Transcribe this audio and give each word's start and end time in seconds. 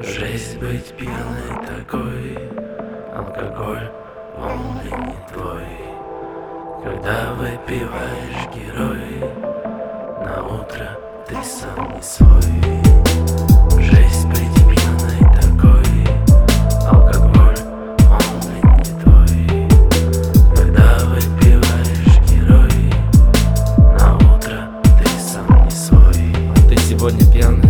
Жесть 0.00 0.58
быть 0.58 0.94
пьяной 0.96 1.66
такой 1.66 2.38
Алкоголь, 3.12 3.90
он 4.36 4.80
ли 4.84 4.92
не 4.92 5.16
твой. 5.32 5.66
Когда 6.84 7.34
выпиваешь 7.34 8.48
герой 8.54 9.18
На 10.24 10.44
утро 10.44 10.96
ты 11.26 11.34
сам 11.42 11.96
не 11.96 12.02
свой. 12.02 12.62
Жесть 13.82 14.26
быть 14.26 14.54
пьяной 14.68 15.18
такой 15.34 16.06
Алкоголь, 16.86 17.58
он 18.08 18.40
ли 18.52 18.60
не 18.78 18.84
твой. 19.02 19.68
Когда 20.54 20.98
выпиваешь 21.06 22.20
герой 22.30 22.94
На 23.98 24.16
утро 24.16 24.70
ты 24.96 25.08
сам 25.18 25.64
не 25.64 25.70
свой. 25.72 26.32
Ты 26.68 26.76
сегодня 26.76 27.24
пьяная, 27.32 27.67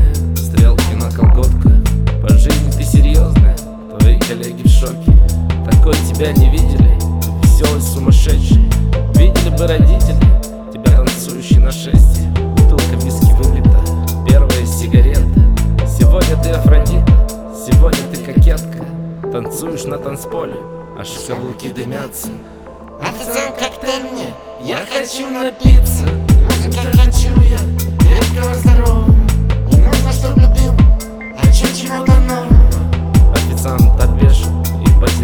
Такой 5.88 6.06
тебя 6.06 6.32
не 6.32 6.50
видели, 6.50 6.98
веселый 7.42 7.80
сумасшедший. 7.80 8.60
Видели 9.14 9.48
бы 9.56 9.66
родители, 9.66 10.20
тебя 10.70 10.94
танцующий 10.94 11.60
на 11.60 11.72
шесте. 11.72 12.28
Бутылка 12.56 12.94
виски 12.96 13.32
вылита, 13.32 13.80
первая 14.28 14.66
сигарета. 14.66 15.22
Сегодня 15.88 16.36
ты 16.42 16.50
Афродита, 16.50 17.10
сегодня 17.56 18.02
ты 18.12 18.22
кокетка. 18.22 18.84
Танцуешь 19.32 19.84
на 19.84 19.96
танцполе, 19.96 20.56
аж 20.98 21.08
каблуки 21.26 21.70
дымятся. 21.70 22.28
Официант, 23.00 23.56
коктейль 23.58 24.10
мне, 24.12 24.34
Я 24.62 24.84
хочу 24.92 25.30
напиться 25.30 26.04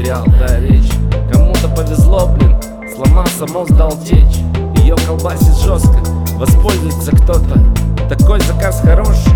потерял 0.04 0.24
да 0.38 0.60
речь. 0.60 0.90
Кому-то 1.32 1.68
повезло, 1.68 2.28
блин, 2.28 2.56
сломался 2.94 3.46
мост, 3.46 3.72
дал 3.72 3.92
течь. 4.02 4.38
Ее 4.78 4.96
колбасит 5.06 5.56
жестко, 5.56 5.98
воспользуется 6.34 7.12
кто-то. 7.12 7.60
Такой 8.08 8.40
заказ 8.40 8.80
хороший, 8.80 9.32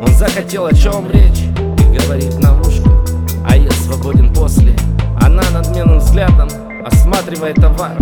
он 0.00 0.12
захотел 0.14 0.66
о 0.66 0.74
чем 0.74 1.10
речь. 1.10 1.44
И 1.78 1.98
говорит 1.98 2.38
на 2.38 2.58
ушко, 2.60 2.90
а 3.46 3.56
я 3.56 3.70
свободен 3.70 4.32
после. 4.34 4.74
Она 5.20 5.42
надменным 5.52 5.98
взглядом 5.98 6.48
осматривает 6.84 7.56
товар. 7.56 7.96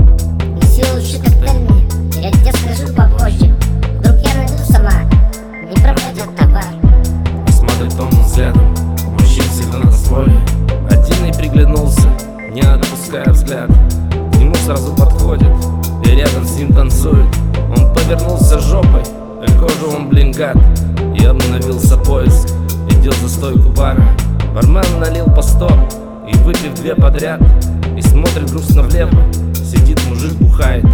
Веселый 0.57 1.03
коктейль 1.23 1.61
мне, 1.61 2.21
я 2.21 2.31
тебе 2.33 2.53
скажу 2.53 2.93
попозже. 2.95 3.55
Вдруг 3.99 4.17
я 4.25 4.35
найду 4.35 4.65
сама, 4.65 5.03
не 5.63 5.75
пропадет 5.75 6.35
товар. 6.37 6.65
Смотрит 7.51 7.97
томным 7.97 8.23
взглядом 8.23 8.75
Мужчин 9.13 9.45
всегда 9.45 9.79
на 9.79 9.91
и 9.91 10.58
приглянулся 11.49 12.09
Не 12.53 12.63
отпуская 12.63 13.31
взгляд. 13.31 13.71
К 14.33 14.37
нему 14.37 14.55
сразу 14.55 14.95
подходит 14.95 15.51
И 16.05 16.11
рядом 16.11 16.45
с 16.45 16.57
ним 16.57 16.73
танцует. 16.73 17.27
Он 17.77 17.93
повернулся 17.95 18.59
жопой 18.61 19.03
а 19.41 19.47
Кожу 19.61 19.97
он 19.97 20.09
блин 20.09 20.33
гад 20.33 20.57
И 21.15 21.25
обновился 21.25 21.97
поиск 21.97 22.49
Идет 22.91 23.15
за 23.15 23.29
стойку 23.29 23.69
бара. 23.71 24.03
Бармен 24.53 24.99
налил 24.99 25.27
по 25.27 25.43
сто 25.43 25.69
И 26.29 26.37
выпив 26.39 26.75
две 26.75 26.95
подряд 26.95 27.41
И 27.97 28.03
смотрит 28.03 28.51
грустно 28.51 28.83
влево. 28.83 29.13
Сидит 29.55 30.01
мужик 30.09 30.33
бухает. 30.33 30.85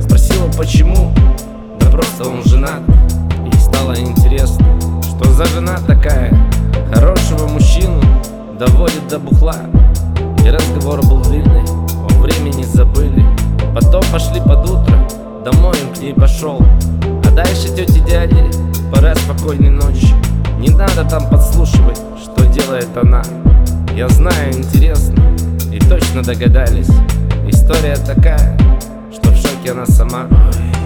Спросила 0.00 0.50
почему? 0.56 1.12
Да 1.78 1.90
просто 1.90 2.28
он 2.28 2.42
женат. 2.44 2.80
И 3.52 3.56
стало 3.58 3.94
интересно 3.98 4.64
Что 5.02 5.30
за 5.30 5.44
жена 5.44 5.78
такая? 5.86 6.32
Хорошего 6.94 7.46
мужчину 7.48 8.00
Доводит 8.60 9.08
до 9.08 9.18
бухла. 9.18 9.56
И 10.44 10.50
разговор 10.50 11.00
был 11.06 11.22
длинный 11.22 11.62
О 11.62 12.20
времени 12.20 12.62
забыли. 12.62 13.24
Потом 13.74 14.02
пошли 14.12 14.38
под 14.38 14.68
утро 14.68 14.98
Домой 15.42 15.74
он 15.82 15.94
к 15.94 15.98
ней 15.98 16.12
пошел. 16.12 16.60
А 17.24 17.30
дальше 17.30 17.74
тети 17.74 18.00
дяди 18.00 18.44
Пора 18.92 19.14
спокойной 19.14 19.70
ночи. 19.70 20.14
Не 20.58 20.68
надо 20.68 21.08
там 21.08 21.30
подслушивать 21.30 21.98
Что 22.22 22.44
делает 22.48 22.94
она. 23.02 23.22
Я 23.96 24.10
знаю, 24.10 24.52
интересно 24.52 25.22
И 25.72 25.78
точно 25.78 26.22
догадались. 26.22 26.90
История 27.48 27.96
такая 27.96 28.58
Что 29.10 29.30
в 29.30 29.36
шоке 29.36 29.72
она 29.72 29.86
сама. 29.86 30.26
Ой, 30.30 30.79